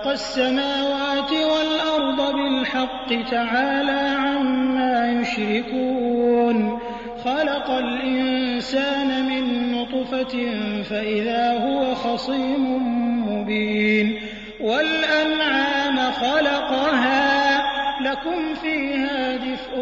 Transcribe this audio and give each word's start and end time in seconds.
خلق 0.00 0.08
السماوات 0.08 1.32
والأرض 1.32 2.34
بالحق 2.34 3.30
تعالى 3.30 4.16
عما 4.18 5.20
يشركون. 5.20 6.78
خلق 7.24 7.70
الإنسان 7.70 9.26
من 9.26 9.72
نطفة 9.72 10.46
فإذا 10.90 11.52
هو 11.52 11.94
خصيم 11.94 12.82
مبين. 13.28 14.20
والأنعام 14.60 16.12
خلقها 16.12 17.62
لكم 18.02 18.54
فيها 18.62 19.36
دفء 19.36 19.78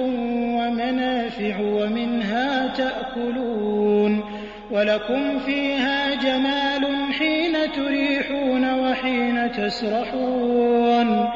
ومنافع 0.58 1.60
ومنها 1.60 2.66
تأكلون. 2.66 4.37
ولكم 4.70 5.38
فيها 5.38 6.14
جمال 6.14 7.12
حين 7.12 7.72
تريحون 7.72 8.80
وحين 8.80 9.52
تسرحون 9.52 11.30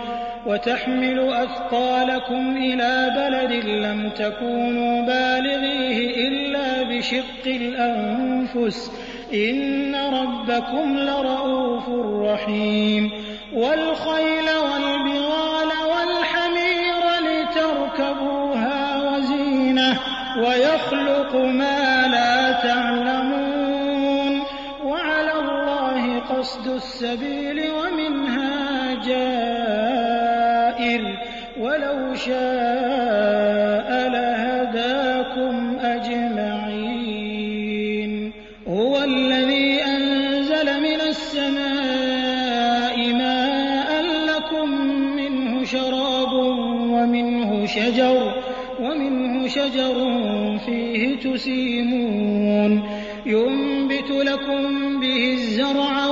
وتحمل 0.47 1.33
أثقالكم 1.35 2.57
إلى 2.57 3.13
بلد 3.17 3.65
لم 3.65 4.11
تكونوا 4.11 5.01
بالغيه 5.07 6.29
إلا 6.29 6.83
بشق 6.83 7.47
الأنفس. 7.47 8.93
إن 9.35 9.95
ربكم 9.95 10.99
لرءوف 10.99 11.89
رحيم. 12.33 13.11
والخيل 13.55 14.49
والبغال 14.65 15.71
والحمير 15.93 17.03
لتركبوها 17.29 19.03
وزينة 19.03 19.99
ويخلق 20.39 21.35
ما 21.37 21.82
قصد 26.43 26.67
السبيل 26.69 27.71
ومنها 27.71 28.95
جائر. 29.07 31.03
ولو 31.61 32.15
شاء 32.15 33.89
لهداكم 34.11 35.77
أجمعين. 35.81 37.13
هو 38.69 39.03
الذي 39.05 39.83
أنزل 39.85 40.81
من 40.83 41.01
السماء 41.09 42.97
ماء 43.13 44.03
لكم 44.27 44.69
منه 45.17 45.65
شراب 45.65 46.33
ومنه 46.95 47.67
شجر 47.67 48.35
ومنه 48.81 49.49
شجر 49.49 49.95
فيه 50.67 51.17
تسيمون. 51.17 52.83
ينبت 53.27 54.11
لكم 54.11 55.01
به 55.01 55.33
الزرع 55.33 56.12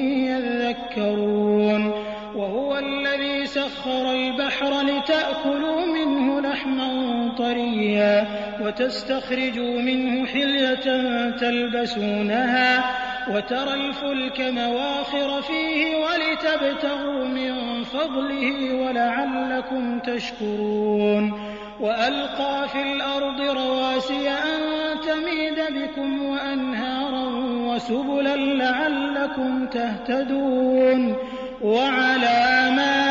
سخر 3.71 4.11
البحر 4.11 4.81
لتأكلوا 4.81 5.85
منه 5.85 6.41
لحما 6.41 7.31
طريا 7.37 8.27
وتستخرجوا 8.61 9.81
منه 9.81 10.25
حلية 10.25 10.75
تلبسونها 11.29 12.83
وترى 13.29 13.73
الفلك 13.73 14.41
مواخر 14.41 15.41
فيه 15.41 15.95
ولتبتغوا 15.95 17.25
من 17.25 17.83
فضله 17.83 18.73
ولعلكم 18.73 19.99
تشكرون 19.99 21.33
وألقى 21.79 22.69
في 22.69 22.81
الأرض 22.81 23.41
رواسي 23.41 24.29
أن 24.29 24.59
تميد 25.01 25.81
بكم 25.81 26.23
وأنهارا 26.23 27.25
وسبلا 27.67 28.35
لعلكم 28.35 29.65
تهتدون 29.65 31.15
وعلامات 31.61 33.10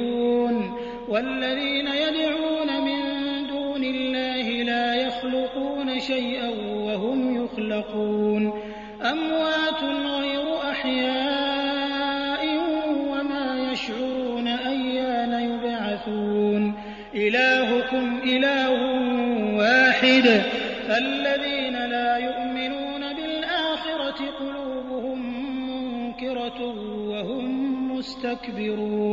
والذين 1.11 1.87
يدعون 1.87 2.81
من 2.85 3.01
دون 3.47 3.83
الله 3.83 4.63
لا 4.63 4.95
يخلقون 4.95 5.99
شيئا 5.99 6.49
وهم 6.65 7.45
يخلقون. 7.45 8.53
أموات 9.01 9.83
غير 9.83 10.69
أحياء 10.69 12.45
وما 13.09 13.71
يشعرون 13.71 14.47
أيان 14.47 15.33
يبعثون. 15.33 16.73
إلهكم 17.15 18.19
إله 18.23 18.71
واحد. 19.57 20.41
فالذين 20.87 21.85
لا 21.89 22.17
يؤمنون 22.17 23.13
بالآخرة 23.13 24.25
قلوبهم 24.39 25.19
منكرة 25.69 26.61
وهم 27.09 27.45
مستكبرون. 27.97 29.10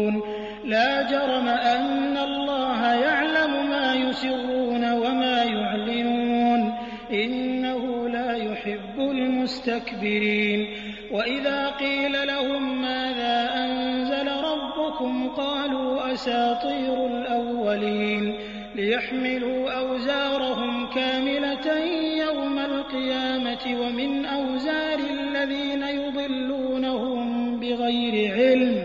المستكبرين 9.68 10.66
وإذا 11.10 11.68
قيل 11.68 12.26
لهم 12.26 12.82
ماذا 12.82 13.50
أنزل 13.54 14.28
ربكم 14.28 15.28
قالوا 15.28 16.12
أساطير 16.12 17.06
الأولين. 17.06 18.34
ليحملوا 18.74 19.70
أوزارهم 19.70 20.86
كاملة 20.94 21.78
يوم 22.18 22.58
القيامة 22.58 23.80
ومن 23.80 24.26
أوزار 24.26 24.98
الذين 25.10 25.82
يضلونهم 25.82 27.60
بغير 27.60 28.34
علم. 28.34 28.84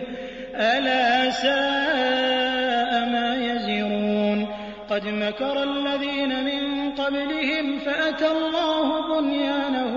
ألا 0.56 1.30
ساء 1.30 3.10
ما 3.10 3.36
يزرون. 3.36 4.48
قد 4.90 5.08
مكر 5.08 5.64
الذين 5.64 6.44
من 6.44 6.92
قبلهم 6.92 7.80
فأتى 7.80 8.32
الله 8.32 9.20
بنيانهم 9.20 9.93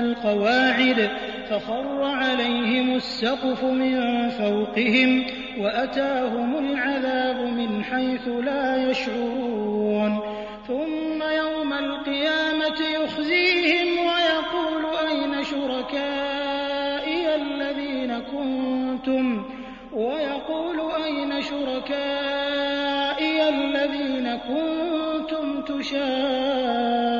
القواعد 0.00 1.10
فخر 1.50 2.02
عليهم 2.02 2.94
السقف 2.94 3.64
من 3.64 4.30
فوقهم 4.30 5.26
وأتاهم 5.58 6.58
العذاب 6.58 7.36
من 7.36 7.84
حيث 7.84 8.28
لا 8.28 8.90
يشعرون. 8.90 10.20
ثم 10.68 11.22
يوم 11.22 11.72
القيامة 11.72 12.80
يخزيهم 13.02 13.98
ويقول 13.98 14.84
أين 15.08 15.44
شركائي 15.44 17.34
الذين 17.34 18.18
كنتم؟ 18.18 19.44
ويقول 19.92 20.80
أين 21.04 21.42
شركائي 21.42 23.48
الذين 23.48 24.36
كنتم 24.36 25.62
تشاقون 25.62 27.19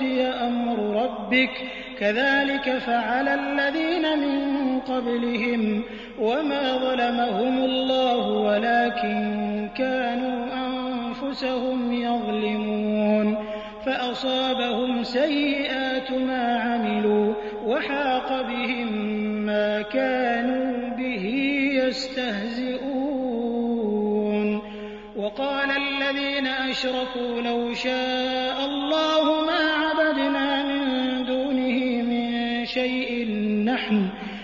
يأتي 0.00 0.22
أمر 0.22 1.02
ربك. 1.02 1.50
كذلك 2.00 2.78
فعل 2.78 3.28
الذين 3.28 4.18
من 4.18 4.80
قبلهم 4.80 5.82
وما 6.20 6.76
ظلمهم 6.76 7.64
الله 7.64 8.28
ولكن 8.28 9.68
كانوا 9.78 10.46
أنفسهم 10.66 11.92
يظلمون. 11.92 13.36
فأصابهم 13.86 15.02
سيئات 15.02 16.10
ما 16.10 16.58
عملوا 16.58 17.34
وحاق 17.66 18.42
بهم 18.42 18.92
ما 19.46 19.82
كانوا 19.82 20.96
به 20.96 21.26
يستهزئون. 21.74 23.14
وقال 25.16 25.70
الذين 25.70 26.46
أشركوا 26.46 27.42
لو 27.42 27.74
شاء 27.74 28.66
الله 28.66 29.33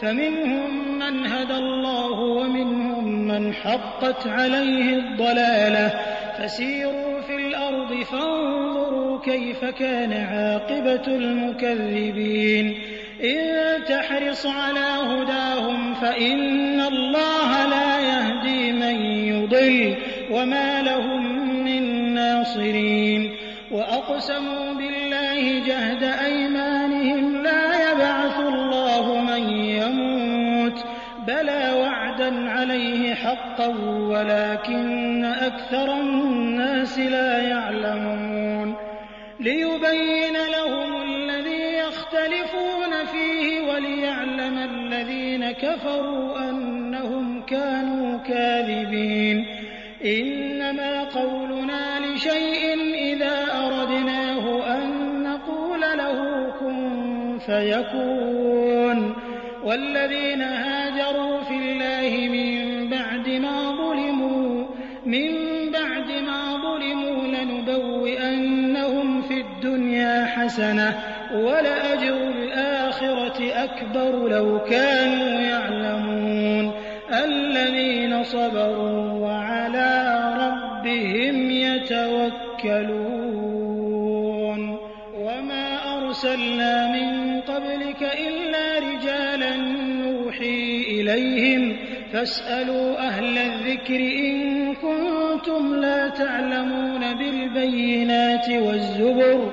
فمنهم 0.00 0.98
من 0.98 1.26
هدى 1.26 1.54
الله 1.54 2.20
ومنهم 2.20 3.26
من 3.28 3.54
حقت 3.54 4.26
عليه 4.26 4.96
الضلالة. 4.96 6.00
فسيروا 6.38 7.20
في 7.20 7.36
الأرض 7.36 8.02
فانظروا 8.02 9.20
كيف 9.20 9.64
كان 9.64 10.12
عاقبة 10.12 11.16
المكذبين. 11.16 12.78
إن 13.24 13.84
تحرص 13.84 14.46
على 14.46 14.86
هداهم 15.02 15.94
فإن 15.94 16.80
الله 16.80 17.66
لا 17.66 18.00
يهدي 18.00 18.72
من 18.72 19.00
يضل 19.04 19.96
وما 20.30 20.82
لهم 20.82 21.48
من 21.64 22.14
ناصرين. 22.14 23.36
وأقسموا 23.70 24.72
بالله 24.74 25.66
جهد 25.66 26.02
أيمانهم 26.02 26.65
حقا 33.26 33.66
ولكن 34.10 35.24
أكثر 35.24 36.00
الناس 36.00 36.98
لا 36.98 37.42
يعلمون. 37.42 38.74
ليبين 39.40 40.36
لهم 40.52 41.02
الذي 41.02 41.72
يختلفون 41.78 43.04
فيه 43.12 43.60
وليعلم 43.72 44.58
الذين 44.58 45.52
كفروا 45.52 46.50
أنهم 46.50 47.42
كانوا 47.42 48.18
كاذبين. 48.18 49.46
إنما 50.04 51.04
قولنا 51.04 52.00
لشيء 52.00 52.94
إذا 52.94 53.44
أردناه 53.66 54.74
أن 54.74 55.22
نقول 55.22 55.80
له 55.80 56.46
كن 56.60 57.38
فيكون. 57.46 59.16
والذين 59.64 60.42
هاجروا 60.42 61.40
في 61.40 61.54
الله 61.54 62.28
من 62.28 62.55
حسنة 70.46 70.98
ولأجر 71.34 72.16
الآخرة 72.28 73.64
أكبر 73.64 74.28
لو 74.28 74.58
كانوا 74.58 75.40
يعلمون 75.40 76.72
الذين 77.24 78.24
صبروا 78.24 79.12
وعلى 79.12 80.16
ربهم 80.38 81.50
يتوكلون 81.50 82.96
وما 85.18 85.96
أرسلنا 85.98 86.88
من 86.92 87.40
قبلك 87.40 88.02
إلا 88.02 88.78
رجالا 88.78 89.56
نوحي 89.56 90.84
إليهم 90.88 91.76
فاسألوا 92.12 92.98
أهل 93.08 93.38
الذكر 93.38 93.96
إن 93.96 94.74
كنتم 94.74 95.74
لا 95.74 96.08
تعلمون 96.08 97.14
بالبينات 97.14 98.48
والزبر 98.50 99.52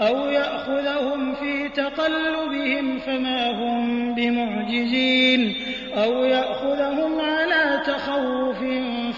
أو 0.00 0.30
يأخذهم 0.30 1.34
في 1.34 1.68
تقلبهم 1.68 2.98
فما 2.98 3.50
هم 3.50 4.14
بمعجزين. 4.14 5.54
أو 6.04 6.24
يأخذهم 6.24 7.20
على 7.20 7.82
تخوف 7.86 8.58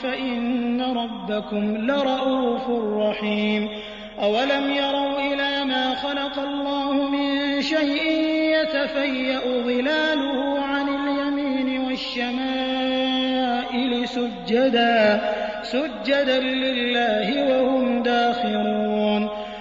فإن 0.03 0.83
ربكم 0.83 1.77
لرءوف 1.77 2.71
رحيم. 2.97 3.69
أولم 4.23 4.71
يروا 4.71 5.19
إلى 5.19 5.65
ما 5.65 5.95
خلق 5.95 6.39
الله 6.39 6.93
من 6.93 7.63
شيء 7.63 8.03
يتفيأ 8.61 9.41
ظلاله 9.65 10.61
عن 10.61 10.89
اليمين 10.89 11.81
والشمائل 11.81 12.31
سجدا 14.09 15.21
سجدا 15.63 16.41
لله 16.41 17.45
وهم 17.49 18.03
داخرون. 18.03 19.00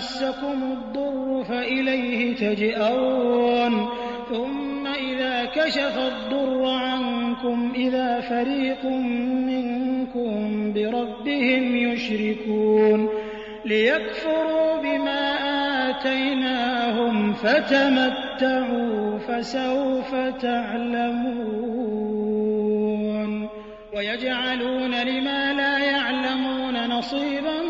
مسكم 0.00 0.62
الضر 0.72 1.44
فإليه 1.44 2.34
تجئرون 2.34 3.88
ثم 4.30 4.86
إذا 4.86 5.44
كشف 5.44 5.98
الضر 5.98 6.64
عنكم 6.64 7.72
إذا 7.74 8.20
فريق 8.20 8.84
منكم 9.46 10.72
بربهم 10.72 11.76
يشركون. 11.76 13.08
ليكفروا 13.64 14.82
بما 14.82 15.36
آتيناهم 15.90 17.32
فتمتعوا 17.32 19.18
فسوف 19.18 20.14
تعلمون. 20.40 21.80
ويجعلون 23.96 24.94
لما 24.94 25.52
لا 25.52 25.78
يعلمون 25.78 26.86
نصيبا 26.86 27.69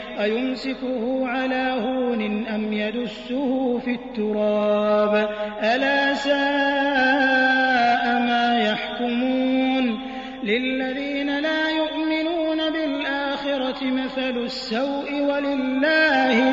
أيمسكه 0.23 1.27
على 1.27 1.75
هون 1.85 2.47
أم 2.47 2.73
يدسه 2.73 3.79
في 3.79 3.91
التراب؟ 3.91 5.29
ألا 5.63 6.13
ساء 6.13 8.05
ما 8.19 8.63
يحكمون؟ 8.63 9.99
للذين 10.43 11.39
لا 11.39 11.69
يؤمنون 11.69 12.57
بالآخرة 12.71 13.83
مثل 13.83 14.37
السوء 14.37 15.21
ولله 15.21 16.51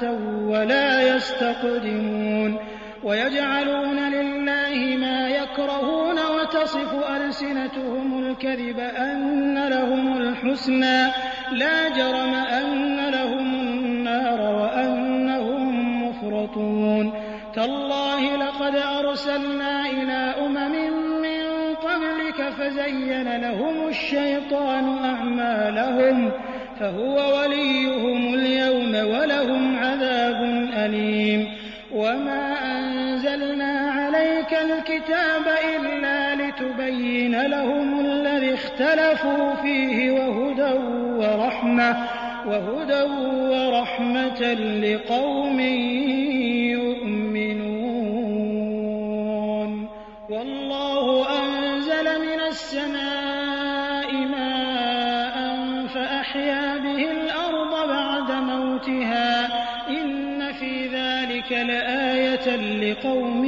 ساعة 0.00 0.48
ولا 0.48 1.16
يستقدمون 1.16 2.56
ويجعلون 3.04 4.12
لله 4.12 4.96
ما 4.96 5.28
يكرهون 5.28 6.18
وتصف 6.18 7.10
ألسنتهم 7.10 8.18
الكذب 8.18 8.78
أن 8.78 9.68
لهم 9.68 10.16
الحسنى 10.16 11.06
لا 11.52 11.88
جرم 11.88 12.34
أن 12.34 13.10
لهم 13.10 13.54
النار 13.54 14.40
وأنهم 14.40 16.08
مفرطون 16.08 17.12
تالله 17.54 18.36
لقد 18.36 18.76
أرسلنا 18.76 19.86
إلى 19.86 20.34
أمم 20.46 20.72
من 21.22 21.74
قبلك 21.74 22.50
فزين 22.58 23.36
لهم 23.36 23.88
الشيطان 23.88 25.04
أعمالهم 25.04 26.32
فهو 26.80 27.38
وليهم 27.38 28.34
اليوم 28.34 28.94
ولهم 28.94 29.78
عذاب 29.78 30.68
أليم. 30.76 31.48
وما 31.92 32.56
أنزلنا 32.78 33.90
عليك 33.90 34.52
الكتاب 34.52 35.42
إلا 35.76 36.34
لتبين 36.34 37.46
لهم 37.46 38.00
الذي 38.00 38.54
اختلفوا 38.54 39.54
فيه 39.62 40.10
وهدى 40.10 40.72
ورحمة 41.18 41.96
وهدى 42.46 43.02
ورحمة 43.54 44.54
لقوم 44.82 45.60
لقوم 62.98 63.44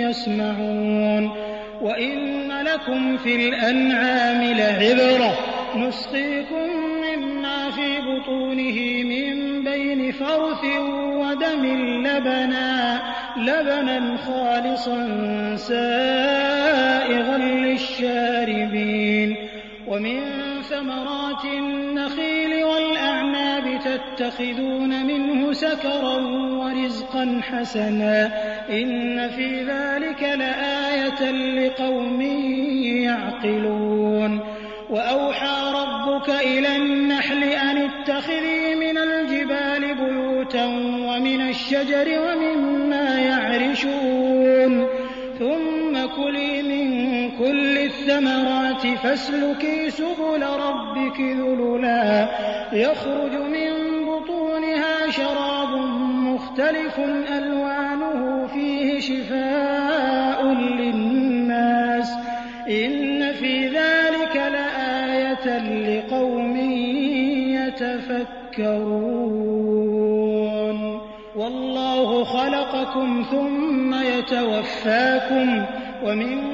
يسمعون. 0.00 1.30
وإن 1.82 2.52
لكم 2.52 3.16
في 3.16 3.48
الأنعام 3.48 4.42
لعبرة. 4.42 5.38
نسقيكم 5.76 6.68
مما 7.04 7.70
في 7.70 8.00
بطونه 8.00 9.02
من 9.04 9.64
بين 9.64 10.12
فرث 10.12 10.64
ودم 10.94 11.66
لبنا. 12.06 13.02
لبنا 13.36 14.16
خالصا 14.26 15.06
سائغا 15.56 17.38
للشاربين. 17.38 19.36
ومن 19.86 20.20
ثمرات 20.70 21.44
النخيل 21.44 22.33
يتخذون 24.14 25.06
منه 25.06 25.52
سكرا 25.52 26.16
ورزقا 26.60 27.40
حسنا 27.42 28.30
إن 28.70 29.28
في 29.28 29.62
ذلك 29.62 30.22
لآية 30.22 31.30
لقوم 31.30 32.20
يعقلون. 33.02 34.40
وأوحى 34.90 35.72
ربك 35.74 36.30
إلى 36.30 36.76
النحل 36.76 37.42
أن 37.42 37.76
اتخذي 37.76 38.74
من 38.74 38.98
الجبال 38.98 39.94
بيوتا 39.94 40.64
ومن 41.08 41.48
الشجر 41.48 42.20
ومما 42.20 43.20
يعرشون. 43.20 44.86
ثم 45.38 46.06
كلي 46.16 46.62
من 46.62 47.30
كل 47.30 47.78
الثمرات 47.78 48.86
فاسلكي 49.02 49.90
سبل 49.90 50.42
ربك 50.42 51.20
ذللا 51.20 52.28
يخرج 52.72 53.32
من 53.32 53.83
شراب 55.16 55.68
مختلف 56.14 56.98
ألوانه 57.38 58.46
فيه 58.46 59.00
شفاء 59.00 60.44
للناس 60.54 62.12
إن 62.68 63.32
في 63.32 63.68
ذلك 63.68 64.36
لآية 64.36 65.58
لقوم 65.58 66.56
يتفكرون 68.54 69.14
والله 71.36 72.24
خلقكم 72.24 73.24
ثم 73.30 73.94
يتوفاكم 73.94 75.64
ومنكم 76.04 76.53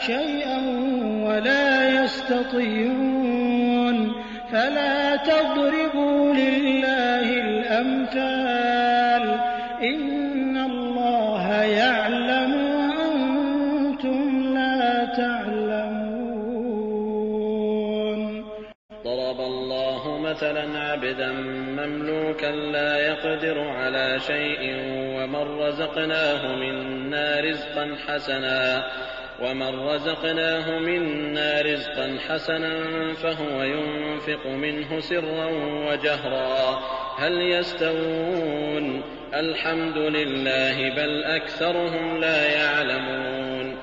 شيئا 0.00 0.58
ولا 1.24 2.04
يستطيعون. 2.04 4.12
فلا 4.52 5.16
تضربوا 5.16 6.34
لله 6.34 7.22
الأمثال. 7.22 9.40
إن 9.82 10.56
الله 10.56 11.62
يعلم 11.62 12.54
وأنتم 12.54 14.54
لا 14.54 15.04
تعلمون. 15.04 16.10
ضرب 19.04 19.40
الله 19.40 20.18
مثلا 20.18 20.78
عبدا 20.78 21.32
مملوكا 21.78 22.46
لا 22.46 22.98
يقدر 22.98 23.60
على 23.60 24.20
شيء 24.20 24.74
ومن 25.16 25.60
رزقناه 25.60 26.56
منا 26.56 27.40
رزقا 27.40 27.96
حسنا. 28.06 28.84
ومن 29.40 29.88
رزقناه 29.88 30.78
منا 30.78 31.60
رزقا 31.60 32.18
حسنا 32.28 32.72
فهو 33.14 33.62
ينفق 33.62 34.46
منه 34.46 35.00
سرا 35.00 35.46
وجهرا 35.90 36.82
هل 37.18 37.32
يستوون؟ 37.32 39.02
الحمد 39.34 39.98
لله 39.98 40.94
بل 40.94 41.24
اكثرهم 41.24 42.20
لا 42.20 42.52
يعلمون. 42.52 43.76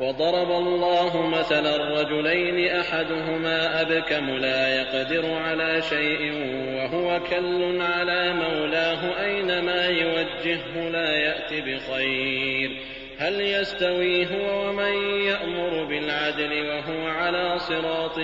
وضرب 0.00 0.50
الله 0.50 1.26
مثلا 1.26 2.00
رجلين 2.00 2.76
احدهما 2.76 3.80
ابكم 3.80 4.30
لا 4.30 4.80
يقدر 4.80 5.34
على 5.34 5.82
شيء 5.82 6.32
وهو 6.76 7.20
كل 7.20 7.80
على 7.80 8.32
مولاه 8.32 9.24
اينما 9.24 9.86
يوجهه 9.86 10.88
لا 10.88 11.16
يات 11.16 11.52
بخير 11.52 12.93
هل 13.18 13.40
يستوي 13.40 14.26
هو 14.26 14.68
ومن 14.68 15.20
يأمر 15.20 15.84
بالعدل 15.84 16.66
وهو 16.66 17.06
على 17.06 17.58
صراط 17.58 18.18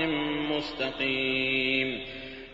مستقيم؟ 0.50 2.00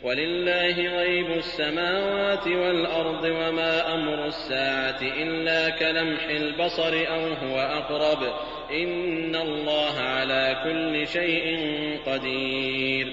ولله 0.03 0.99
غيب 0.99 1.31
السماوات 1.31 2.47
والأرض 2.47 3.25
وما 3.25 3.95
أمر 3.95 4.27
الساعة 4.27 4.99
إلا 5.03 5.71
كلمح 5.71 6.25
البصر 6.25 6.93
أو 7.09 7.49
هو 7.49 7.59
أقرب. 7.59 8.33
إن 8.71 9.37
الله 9.37 10.01
على 10.01 10.57
كل 10.65 11.07
شيء 11.07 11.59
قدير. 12.07 13.13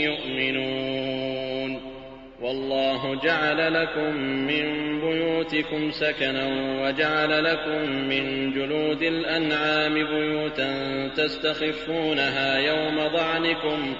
والله 3.03 3.21
جعل 3.21 3.73
لكم 3.73 4.15
من 4.21 4.99
بيوتكم 5.01 5.91
سكنا 5.91 6.47
وجعل 6.81 7.43
لكم 7.43 7.91
من 7.91 8.53
جلود 8.53 9.01
الأنعام 9.01 9.93
بيوتا 9.93 11.07
تستخفونها 11.15 12.57
يوم 12.57 13.07
ضعنكم 13.07 13.95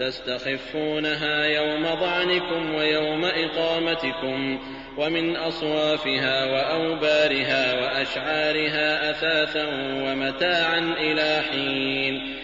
تستخفونها 0.00 1.44
يوم 1.44 1.82
ضعنكم 1.82 2.74
ويوم 2.74 3.24
إقامتكم 3.24 4.58
ومن 4.98 5.36
أصوافها 5.36 6.44
وأوبارها 6.44 7.74
وأشعارها 7.74 9.10
أثاثا 9.10 9.66
ومتاعا 10.04 10.78
إلى 10.78 11.42
حين 11.50 12.43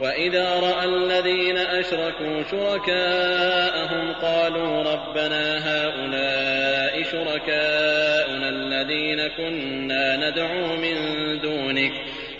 وإذا 0.00 0.60
رأى 0.60 0.84
الذين 0.84 1.56
أشركوا 1.56 2.42
شركاءهم 2.50 4.12
قالوا 4.12 4.82
ربنا 4.82 5.58
هؤلاء 5.58 7.02
شركاؤنا 7.02 8.48
الذين 8.48 9.28
كنا 9.28 10.30
ندعو 10.30 10.76
من 10.76 10.96
دونك 11.40 11.92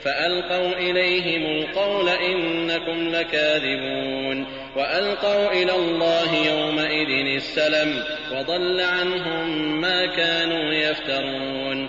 فألقوا 0.05 0.73
إليهم 0.73 1.47
القول 1.47 2.09
إنكم 2.09 3.09
لكاذبون 3.09 4.47
وألقوا 4.77 5.53
إلى 5.53 5.75
الله 5.77 6.35
يومئذ 6.35 7.37
السلم 7.37 8.03
وضل 8.33 8.81
عنهم 8.81 9.81
ما 9.81 10.07
كانوا 10.07 10.73
يفترون 10.73 11.89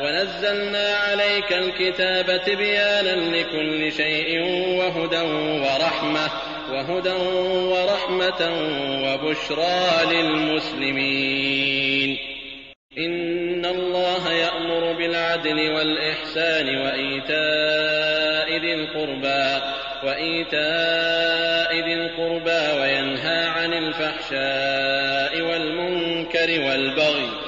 ونزلنا 0.00 0.96
عليك 0.96 1.52
الكتاب 1.52 2.40
تبيانا 2.46 3.36
لكل 3.36 3.92
شيء 3.92 4.40
وهدى 4.78 5.20
ورحمة 5.62 6.30
وهدى 6.72 7.12
ورحمة 7.72 8.42
وبشرى 9.04 10.14
للمسلمين. 10.14 11.78
إن 12.98 13.64
الله 13.64 14.32
يأمر 14.32 14.92
بالعدل 14.92 15.70
والإحسان 15.70 16.76
وإيتاء 16.76 18.58
ذي 18.60 18.74
القربى 18.74 19.62
وإيتاء 20.04 21.74
ذي 21.74 21.94
القربى 21.94 22.80
وينهى 22.80 23.46
عن 23.46 23.72
الفحشاء 23.72 25.40
والمنكر 25.42 26.60
والبغي 26.60 27.47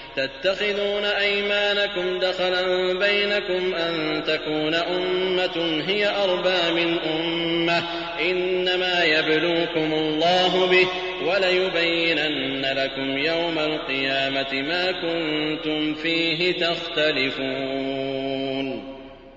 تتخذون 0.15 1.05
أيمانكم 1.05 2.19
دخلا 2.19 2.93
بينكم 2.93 3.75
أن 3.75 4.23
تكون 4.23 4.73
أمة 4.73 5.83
هي 5.87 6.07
أربى 6.07 6.71
من 6.71 6.99
أمة. 6.99 7.83
إنما 8.21 9.03
يبلوكم 9.03 9.93
الله 9.93 10.67
به 10.67 10.87
وليبينن 11.25 12.65
لكم 12.65 13.17
يوم 13.17 13.59
القيامة 13.59 14.53
ما 14.53 14.91
كنتم 14.91 15.93
فيه 15.93 16.51
تختلفون. 16.51 18.11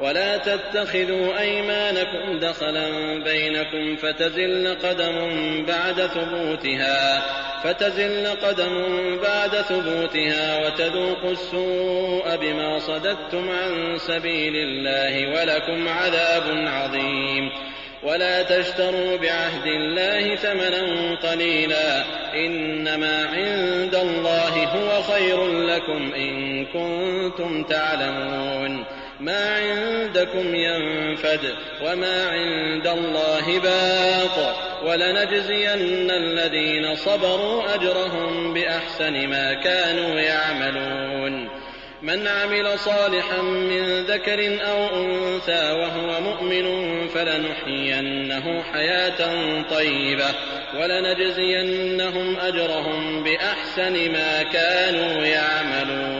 ولا 0.00 0.36
تتخذوا 0.36 1.40
أيمانكم 1.40 2.38
دخلا 2.38 2.88
بينكم 3.24 3.96
فتزل 3.96 4.76
قدم 4.82 5.16
بعد 5.66 6.06
ثبوتها 6.06 7.22
فتزل 7.64 8.26
قدم 8.26 8.74
بعد 9.22 9.50
ثبوتها 9.50 10.66
وتذوقوا 10.66 11.32
السوء 11.32 12.36
بما 12.36 12.78
صددتم 12.78 13.50
عن 13.50 13.98
سبيل 13.98 14.56
الله 14.56 15.40
ولكم 15.40 15.88
عذاب 15.88 16.42
عظيم. 16.66 17.50
ولا 18.02 18.42
تشتروا 18.42 19.16
بعهد 19.16 19.66
الله 19.66 20.36
ثمنا 20.36 21.14
قليلا 21.14 22.04
إنما 22.34 23.26
عند 23.26 23.94
الله 23.94 24.64
هو 24.64 25.02
خير 25.02 25.46
لكم 25.46 26.12
إن 26.14 26.64
كنتم 26.64 27.64
تعلمون. 27.64 28.84
ما 29.20 29.56
عندكم 29.56 30.54
ينفد 30.54 31.40
وما 31.82 32.28
عند 32.28 32.86
الله 32.86 33.58
باق 33.58 34.56
ولنجزين 34.84 36.10
الذين 36.10 36.94
صبروا 36.94 37.74
أجرهم 37.74 38.54
بأحسن 38.54 39.28
ما 39.28 39.54
كانوا 39.54 40.20
يعملون. 40.20 41.48
من 42.02 42.26
عمل 42.26 42.78
صالحا 42.78 43.42
من 43.42 44.04
ذكر 44.04 44.58
أو 44.70 44.96
أنثى 44.96 45.72
وهو 45.72 46.20
مؤمن 46.20 46.66
فلنحيينه 47.08 48.62
حياة 48.72 49.62
طيبة 49.70 50.34
ولنجزينهم 50.80 52.36
أجرهم 52.36 53.24
بأحسن 53.24 54.12
ما 54.12 54.42
كانوا 54.42 55.24
يعملون. 55.26 56.19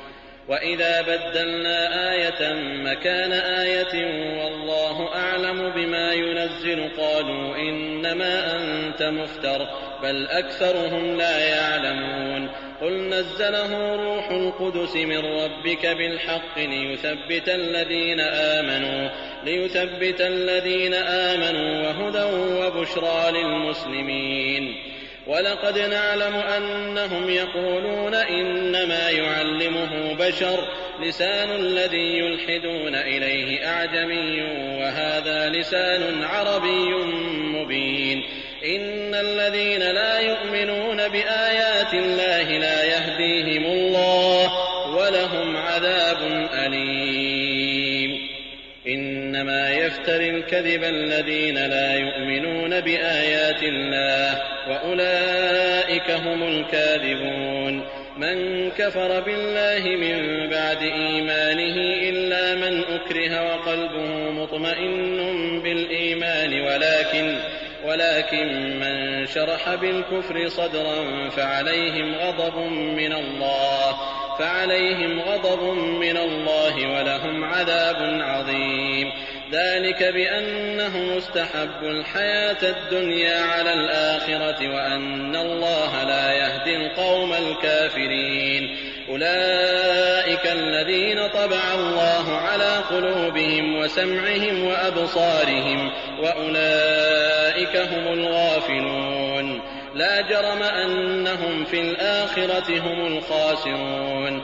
وإذا 0.47 1.01
بدلنا 1.01 2.11
آية 2.11 2.53
مكان 2.83 3.31
آية 3.31 4.05
والله 4.43 5.15
أعلم 5.15 5.69
بما 5.69 6.13
ينزل 6.13 6.89
قالوا 6.97 7.55
إنما 7.55 8.55
أنت 8.55 9.03
مفتر 9.03 9.67
بل 10.03 10.27
أكثرهم 10.27 11.17
لا 11.17 11.39
يعلمون 11.47 12.49
قل 12.81 12.93
نزله 12.93 13.95
روح 13.95 14.31
القدس 14.31 14.95
من 14.95 15.17
ربك 15.17 15.85
بالحق 15.85 16.57
ليثبت 16.59 17.49
الذين 17.49 18.19
آمنوا 18.19 19.09
ليثبت 19.43 20.21
الذين 20.21 20.93
آمنوا 20.93 21.87
وهدى 21.87 22.23
وبشرى 22.59 23.31
للمسلمين 23.31 24.90
ولقد 25.27 25.77
نعلم 25.77 26.35
أنهم 26.35 27.29
يقولون 27.29 28.15
إنما 28.15 29.09
يعلمه 29.09 30.13
بشر 30.13 30.67
لسان 31.01 31.51
الذي 31.51 32.17
يلحدون 32.17 32.95
إليه 32.95 33.67
أعجمي 33.67 34.41
وهذا 34.79 35.49
لسان 35.49 36.23
عربي 36.23 36.93
مبين 37.55 38.23
إن 38.65 39.15
الذين 39.15 39.79
لا 39.79 40.19
يؤمنون 40.19 41.07
بآيات 41.07 41.93
الله 41.93 42.57
لا 42.57 42.83
يهديهم 42.83 43.65
الله 43.65 44.51
ولهم 44.95 45.57
عذاب 45.57 46.49
أليم 46.53 47.20
إنما 49.41 49.69
يفتري 49.71 50.29
الكذب 50.29 50.83
الذين 50.83 51.57
لا 51.65 51.93
يؤمنون 51.93 52.79
بآيات 52.81 53.63
الله 53.63 54.41
وأولئك 54.69 56.11
هم 56.11 56.43
الكاذبون. 56.43 57.83
من 58.17 58.69
كفر 58.71 59.19
بالله 59.19 59.95
من 59.95 60.49
بعد 60.49 60.81
إيمانه 60.81 61.75
إلا 62.09 62.55
من 62.55 62.83
أكره 62.83 63.53
وقلبه 63.53 64.31
مطمئن 64.31 65.61
بالإيمان 65.63 66.61
ولكن 66.61 67.35
ولكن 67.85 68.79
من 68.79 69.25
شرح 69.25 69.75
بالكفر 69.75 70.47
صدرا 70.47 71.29
فعليهم 71.29 72.15
غضب 72.15 72.57
من 72.71 73.13
الله 73.13 73.97
فعليهم 74.39 75.19
غضب 75.19 75.63
من 75.77 76.17
الله 76.17 76.75
ولهم 76.75 77.43
عذاب 77.43 78.21
عظيم. 78.21 79.11
ذلك 79.51 80.03
بأنهم 80.03 81.17
استحبوا 81.17 81.89
الحياة 81.89 82.57
الدنيا 82.63 83.39
على 83.41 83.73
الآخرة 83.73 84.73
وأن 84.73 85.35
الله 85.35 86.03
لا 86.03 86.33
يهدي 86.33 86.75
القوم 86.75 87.33
الكافرين. 87.33 88.77
أولئك 89.09 90.47
الذين 90.47 91.27
طبع 91.27 91.73
الله 91.73 92.31
على 92.31 92.77
قلوبهم 92.89 93.75
وسمعهم 93.75 94.63
وأبصارهم 94.67 95.91
وأولئك 96.19 97.75
هم 97.75 98.07
الغافلون. 98.13 99.61
لا 99.95 100.21
جرم 100.21 100.63
أنهم 100.63 101.65
في 101.65 101.81
الآخرة 101.81 102.79
هم 102.79 103.17
الخاسرون. 103.17 104.43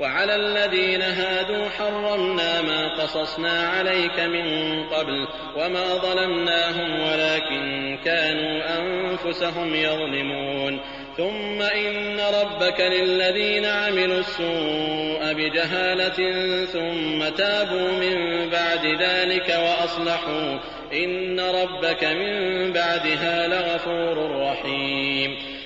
وعلى 0.00 0.34
الذين 0.34 1.02
هادوا 1.02 1.68
حرمنا 1.68 2.62
ما 2.62 3.02
قصصنا 3.02 3.68
عليك 3.68 4.20
من 4.20 4.46
قبل 4.84 5.26
وما 5.56 5.94
ظلمناهم 5.94 7.00
ولكن 7.00 7.98
كانوا 8.04 8.62
أنفسهم 8.78 9.74
يظلمون. 9.74 10.80
ثم 11.16 11.62
إن 11.62 12.20
ربك 12.20 12.80
للذين 12.80 13.64
عملوا 13.64 14.18
السوء 14.18 15.32
بجهالة 15.32 16.18
ثم 16.64 17.28
تابوا 17.36 17.90
من 17.90 18.48
بعد 18.50 18.86
ذلك 18.86 19.48
وأصلحوا 19.48 20.58
إن 20.92 21.40
ربك 21.40 22.04
من 22.04 22.72
بعدها 22.72 23.48
لغفور 23.48 24.40
رحيم. 24.40 25.51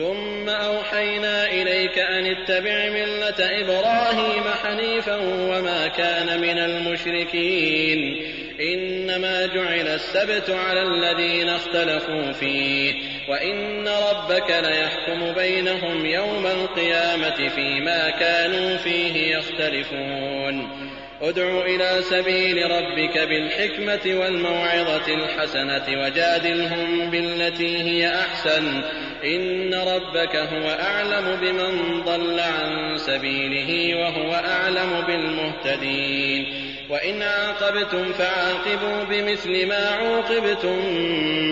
ثم 0.00 0.48
أوحينا 0.48 1.46
إليك 1.46 1.98
أن 1.98 2.26
اتبع 2.26 2.90
ملة 2.90 3.60
إبراهيم 3.60 4.44
حنيفا 4.64 5.16
وما 5.22 5.86
كان 5.86 6.40
من 6.40 6.58
المشركين. 6.58 8.26
إنما 8.60 9.46
جعل 9.46 9.88
السبت 9.88 10.50
على 10.50 10.82
الذين 10.82 11.48
اختلفوا 11.48 12.32
فيه. 12.32 12.94
وإن 13.28 13.88
ربك 13.88 14.50
ليحكم 14.50 15.32
بينهم 15.32 16.06
يوم 16.06 16.46
القيامة 16.46 17.48
فيما 17.48 18.10
كانوا 18.10 18.76
فيه 18.76 19.36
يختلفون. 19.36 20.68
ادع 21.22 21.60
إلى 21.60 22.02
سبيل 22.02 22.70
ربك 22.70 23.18
بالحكمة 23.18 24.20
والموعظة 24.20 25.14
الحسنة 25.14 26.02
وجادلهم 26.02 27.10
بالتي 27.10 27.82
هي 27.82 28.14
أحسن. 28.14 28.82
إن 29.24 29.74
ربك 29.74 30.36
هو 30.36 30.78
أعلم 30.80 31.38
بمن 31.40 32.02
ضل 32.04 32.40
عن 32.40 32.98
سبيله 32.98 34.00
وهو 34.00 34.34
أعلم 34.34 35.04
بالمهتدين. 35.06 36.46
وإن 36.90 37.22
عاقبتم 37.22 38.12
فعاقبوا 38.12 39.04
بمثل 39.10 39.66
ما 39.66 39.88
عوقبتم 39.88 40.76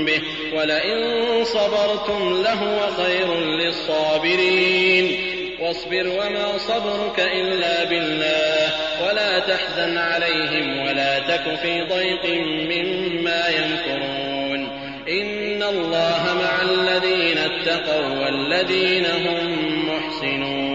به 0.05 0.23
ولئن 0.55 1.45
صبرتم 1.45 2.43
لهو 2.43 2.79
خير 3.05 3.41
للصابرين. 3.41 5.17
واصبر 5.61 6.07
وما 6.09 6.59
صبرك 6.59 7.21
إلا 7.21 7.85
بالله 7.85 8.73
ولا 9.07 9.39
تحزن 9.39 9.99
عليهم 9.99 10.79
ولا 10.79 11.19
تك 11.19 11.55
في 11.63 11.83
ضيق 11.83 12.27
مما 12.71 13.49
يمكرون. 13.49 14.08
اتقوا 17.49 18.09
والذين 18.21 19.07
هم 19.07 19.47
محسنون 19.89 20.68